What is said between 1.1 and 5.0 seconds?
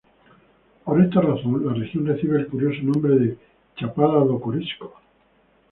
razón, la región recibe el curioso nombre de "Chapada do Corisco".